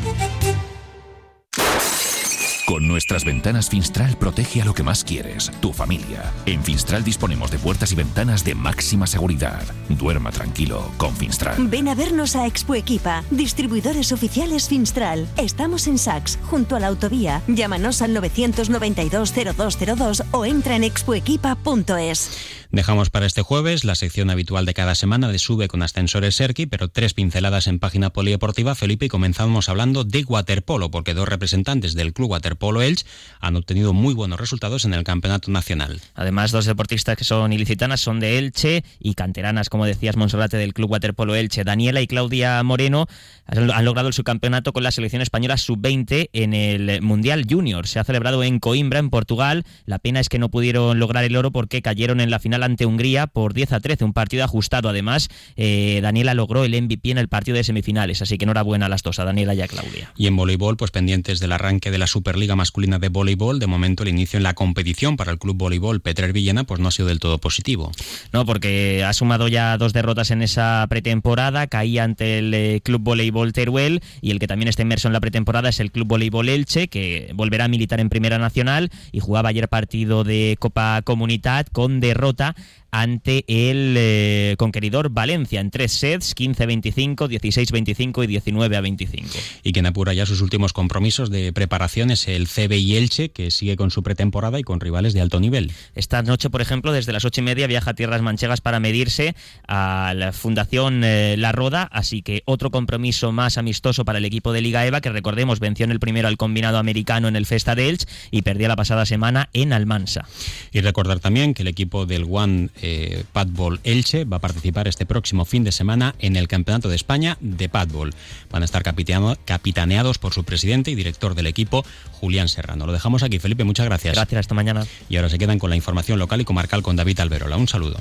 Nuestras 2.98 3.24
ventanas 3.24 3.70
Finstral 3.70 4.16
protege 4.16 4.60
a 4.60 4.64
lo 4.64 4.74
que 4.74 4.82
más 4.82 5.04
quieres, 5.04 5.52
tu 5.60 5.72
familia. 5.72 6.32
En 6.46 6.64
Finstral 6.64 7.04
disponemos 7.04 7.48
de 7.52 7.58
puertas 7.60 7.92
y 7.92 7.94
ventanas 7.94 8.42
de 8.42 8.56
máxima 8.56 9.06
seguridad. 9.06 9.62
Duerma 9.88 10.32
tranquilo 10.32 10.90
con 10.96 11.14
Finstral. 11.14 11.54
Ven 11.68 11.86
a 11.86 11.94
vernos 11.94 12.34
a 12.34 12.48
Expo 12.48 12.74
Equipa, 12.74 13.22
distribuidores 13.30 14.10
oficiales 14.10 14.68
Finstral. 14.68 15.28
Estamos 15.36 15.86
en 15.86 15.96
Sax, 15.96 16.40
junto 16.50 16.74
a 16.74 16.80
la 16.80 16.88
autovía. 16.88 17.40
Llámanos 17.46 18.02
al 18.02 18.14
992 18.14 19.32
0202 19.32 20.24
o 20.32 20.44
entra 20.44 20.74
en 20.74 20.82
expoequipa.es. 20.82 22.57
Dejamos 22.70 23.08
para 23.08 23.24
este 23.24 23.40
jueves 23.40 23.84
la 23.84 23.94
sección 23.94 24.28
habitual 24.28 24.66
de 24.66 24.74
cada 24.74 24.94
semana 24.94 25.28
de 25.28 25.38
Sube 25.38 25.68
con 25.68 25.82
Ascensores 25.82 26.34
Serki, 26.34 26.66
pero 26.66 26.88
tres 26.88 27.14
pinceladas 27.14 27.66
en 27.66 27.78
página 27.78 28.10
polideportiva, 28.10 28.74
Felipe, 28.74 29.06
y 29.06 29.08
comenzamos 29.08 29.70
hablando 29.70 30.04
de 30.04 30.22
waterpolo, 30.24 30.90
porque 30.90 31.14
dos 31.14 31.26
representantes 31.26 31.94
del 31.94 32.12
Club 32.12 32.32
Waterpolo 32.32 32.82
Elche 32.82 33.06
han 33.40 33.56
obtenido 33.56 33.94
muy 33.94 34.12
buenos 34.12 34.38
resultados 34.38 34.84
en 34.84 34.92
el 34.92 35.02
Campeonato 35.02 35.50
Nacional. 35.50 36.02
Además, 36.14 36.52
dos 36.52 36.66
deportistas 36.66 37.16
que 37.16 37.24
son 37.24 37.54
ilicitanas 37.54 38.02
son 38.02 38.20
de 38.20 38.36
Elche 38.36 38.84
y 39.00 39.14
canteranas, 39.14 39.70
como 39.70 39.86
decías, 39.86 40.16
Monserrate 40.16 40.58
del 40.58 40.74
Club 40.74 40.90
Waterpolo 40.90 41.34
Elche. 41.34 41.64
Daniela 41.64 42.02
y 42.02 42.06
Claudia 42.06 42.62
Moreno 42.64 43.06
han 43.46 43.84
logrado 43.86 44.08
el 44.08 44.14
subcampeonato 44.14 44.74
con 44.74 44.82
la 44.82 44.90
selección 44.90 45.22
española 45.22 45.56
sub-20 45.56 46.28
en 46.34 46.52
el 46.52 47.00
Mundial 47.00 47.46
Junior. 47.48 47.86
Se 47.86 47.98
ha 47.98 48.04
celebrado 48.04 48.42
en 48.44 48.58
Coimbra, 48.60 48.98
en 48.98 49.08
Portugal. 49.08 49.64
La 49.86 49.98
pena 49.98 50.20
es 50.20 50.28
que 50.28 50.38
no 50.38 50.50
pudieron 50.50 50.98
lograr 50.98 51.24
el 51.24 51.34
oro 51.34 51.50
porque 51.50 51.80
cayeron 51.80 52.20
en 52.20 52.30
la 52.30 52.40
final 52.40 52.57
ante 52.62 52.86
Hungría 52.86 53.26
por 53.26 53.54
10 53.54 53.72
a 53.72 53.80
13, 53.80 54.04
un 54.04 54.12
partido 54.12 54.44
ajustado. 54.44 54.88
Además, 54.88 55.28
eh, 55.56 56.00
Daniela 56.02 56.34
logró 56.34 56.64
el 56.64 56.80
MVP 56.80 57.10
en 57.10 57.18
el 57.18 57.28
partido 57.28 57.56
de 57.56 57.64
semifinales, 57.64 58.22
así 58.22 58.38
que 58.38 58.44
enhorabuena 58.44 58.86
a 58.86 58.88
las 58.88 59.02
dos, 59.02 59.18
a 59.18 59.24
Daniela 59.24 59.54
y 59.54 59.60
a 59.60 59.68
Claudia. 59.68 60.12
Y 60.16 60.26
en 60.26 60.36
voleibol, 60.36 60.76
pues 60.76 60.90
pendientes 60.90 61.40
del 61.40 61.52
arranque 61.52 61.90
de 61.90 61.98
la 61.98 62.06
Superliga 62.06 62.56
Masculina 62.56 62.98
de 62.98 63.08
Voleibol, 63.08 63.58
de 63.58 63.66
momento 63.66 64.02
el 64.02 64.10
inicio 64.10 64.36
en 64.36 64.42
la 64.42 64.54
competición 64.54 65.16
para 65.16 65.32
el 65.32 65.38
Club 65.38 65.56
Voleibol 65.56 66.00
Petrer 66.00 66.32
Villena 66.32 66.64
pues 66.64 66.80
no 66.80 66.88
ha 66.88 66.90
sido 66.90 67.08
del 67.08 67.20
todo 67.20 67.38
positivo. 67.38 67.92
No, 68.32 68.46
porque 68.46 69.04
ha 69.04 69.12
sumado 69.12 69.48
ya 69.48 69.76
dos 69.76 69.92
derrotas 69.92 70.30
en 70.30 70.42
esa 70.42 70.86
pretemporada, 70.88 71.66
caía 71.66 72.04
ante 72.04 72.38
el 72.38 72.54
eh, 72.54 72.80
Club 72.82 73.02
Voleibol 73.02 73.52
Teruel 73.52 74.02
y 74.20 74.30
el 74.30 74.38
que 74.38 74.46
también 74.46 74.68
está 74.68 74.82
inmerso 74.82 75.08
en 75.08 75.12
la 75.12 75.20
pretemporada 75.20 75.68
es 75.68 75.80
el 75.80 75.90
Club 75.90 76.08
Voleibol 76.08 76.48
Elche, 76.48 76.88
que 76.88 77.30
volverá 77.34 77.64
a 77.64 77.68
militar 77.68 78.00
en 78.00 78.08
Primera 78.08 78.38
Nacional 78.38 78.90
y 79.12 79.20
jugaba 79.20 79.50
ayer 79.50 79.68
partido 79.68 80.24
de 80.24 80.56
Copa 80.58 81.02
Comunidad 81.02 81.66
con 81.72 82.00
derrota 82.00 82.47
¿verdad? 82.48 82.64
Ante 82.90 83.44
el 83.46 83.94
eh, 83.96 84.54
conqueridor 84.58 85.10
Valencia 85.10 85.60
en 85.60 85.70
tres 85.70 85.92
sets, 85.92 86.34
15-25, 86.34 87.28
16-25 87.28 88.24
y 88.24 88.52
19-25. 88.52 89.24
Y 89.62 89.72
quien 89.72 89.86
apura 89.86 90.14
ya 90.14 90.26
sus 90.26 90.40
últimos 90.40 90.72
compromisos 90.72 91.30
de 91.30 91.52
preparación 91.52 92.10
es 92.10 92.28
el 92.28 92.48
CBI 92.48 92.96
Elche, 92.96 93.30
que 93.30 93.50
sigue 93.50 93.76
con 93.76 93.90
su 93.90 94.02
pretemporada 94.02 94.58
y 94.58 94.62
con 94.62 94.80
rivales 94.80 95.12
de 95.12 95.20
alto 95.20 95.40
nivel. 95.40 95.72
Esta 95.94 96.22
noche, 96.22 96.50
por 96.50 96.60
ejemplo, 96.60 96.92
desde 96.92 97.12
las 97.12 97.24
ocho 97.24 97.40
y 97.40 97.44
media 97.44 97.66
viaja 97.66 97.90
a 97.90 97.94
Tierras 97.94 98.22
Manchegas 98.22 98.60
para 98.60 98.80
medirse 98.80 99.34
a 99.66 100.14
la 100.16 100.32
Fundación 100.32 101.02
eh, 101.04 101.36
La 101.36 101.52
Roda, 101.52 101.88
así 101.92 102.22
que 102.22 102.42
otro 102.46 102.70
compromiso 102.70 103.32
más 103.32 103.58
amistoso 103.58 104.04
para 104.04 104.18
el 104.18 104.24
equipo 104.24 104.52
de 104.52 104.60
Liga 104.60 104.86
EVA, 104.86 105.00
que 105.00 105.10
recordemos 105.10 105.60
venció 105.60 105.84
en 105.84 105.90
el 105.90 106.00
primero 106.00 106.28
al 106.28 106.36
combinado 106.36 106.78
americano 106.78 107.28
en 107.28 107.36
el 107.36 107.46
Festa 107.46 107.74
de 107.74 107.88
Elche 107.88 108.06
y 108.30 108.42
perdió 108.42 108.68
la 108.68 108.76
pasada 108.76 109.06
semana 109.06 109.50
en 109.52 109.72
Almansa. 109.72 110.26
Y 110.72 110.80
recordar 110.80 111.20
también 111.20 111.54
que 111.54 111.62
el 111.62 111.68
equipo 111.68 112.06
del 112.06 112.26
One 112.30 112.70
eh, 112.82 113.24
Padball 113.32 113.80
Elche 113.84 114.24
va 114.24 114.38
a 114.38 114.40
participar 114.40 114.88
este 114.88 115.06
próximo 115.06 115.44
fin 115.44 115.64
de 115.64 115.72
semana 115.72 116.14
en 116.18 116.36
el 116.36 116.48
Campeonato 116.48 116.88
de 116.88 116.96
España 116.96 117.36
de 117.40 117.68
Padball. 117.68 118.14
Van 118.50 118.62
a 118.62 118.64
estar 118.64 118.82
capitaneados 118.82 120.18
por 120.18 120.32
su 120.32 120.44
presidente 120.44 120.90
y 120.90 120.94
director 120.94 121.34
del 121.34 121.46
equipo, 121.46 121.84
Julián 122.12 122.48
Serrano. 122.48 122.86
Lo 122.86 122.92
dejamos 122.92 123.22
aquí, 123.22 123.38
Felipe, 123.38 123.64
muchas 123.64 123.86
gracias. 123.86 124.14
Gracias, 124.14 124.40
hasta 124.40 124.54
mañana. 124.54 124.86
Y 125.08 125.16
ahora 125.16 125.28
se 125.28 125.38
quedan 125.38 125.58
con 125.58 125.70
la 125.70 125.76
información 125.76 126.18
local 126.18 126.40
y 126.40 126.44
comarcal 126.44 126.82
con 126.82 126.96
David 126.96 127.20
Alberola. 127.20 127.56
Un 127.56 127.68
saludo. 127.68 127.98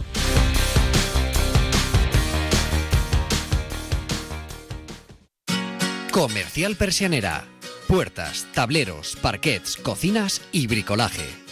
Comercial 6.12 6.76
Persianera. 6.76 7.46
Puertas, 7.88 8.48
tableros, 8.54 9.16
parquets, 9.22 9.78
cocinas 9.78 10.42
y 10.52 10.68
bricolaje 10.68 11.47